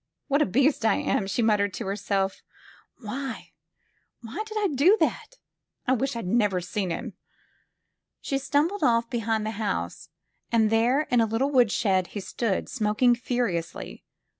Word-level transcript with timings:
What 0.29 0.41
a 0.41 0.47
beast 0.47 0.83
I 0.83 0.95
am!'' 0.95 1.27
she 1.27 1.43
muttered 1.43 1.75
to 1.75 1.85
herself. 1.85 2.41
''Why— 2.99 3.51
^why 4.27 4.43
did 4.45 4.57
I 4.57 4.69
do 4.73 4.97
that? 4.99 5.37
I 5.85 5.93
wish 5.93 6.15
I'd 6.15 6.25
never 6.25 6.59
seen 6.59 6.89
him!" 6.89 7.13
She 8.19 8.39
stumbled 8.39 8.81
off 8.81 9.11
behind 9.11 9.45
the 9.45 9.61
house, 9.61 10.09
and 10.51 10.71
there 10.71 11.01
in 11.11 11.21
a 11.21 11.27
lit 11.27 11.37
tle 11.41 11.51
woodshed 11.51 12.07
he 12.17 12.19
stood, 12.19 12.67
smoking 12.67 13.13
furiously. 13.13 14.03